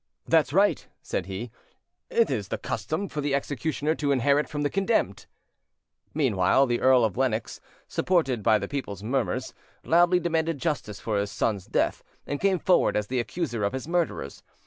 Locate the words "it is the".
2.09-2.57